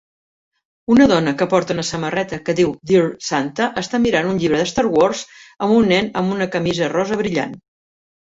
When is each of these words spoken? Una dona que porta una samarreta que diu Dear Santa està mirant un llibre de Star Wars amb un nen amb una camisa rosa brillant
Una 0.93 1.05
dona 1.09 1.33
que 1.41 1.45
porta 1.49 1.73
una 1.75 1.83
samarreta 1.89 2.39
que 2.47 2.55
diu 2.59 2.71
Dear 2.91 3.03
Santa 3.25 3.67
està 3.81 3.99
mirant 4.05 4.31
un 4.31 4.39
llibre 4.45 4.63
de 4.63 4.71
Star 4.71 4.85
Wars 4.95 5.21
amb 5.67 5.75
un 5.77 5.87
nen 5.93 6.09
amb 6.23 6.35
una 6.39 6.49
camisa 6.57 6.89
rosa 6.95 7.21
brillant 7.21 7.55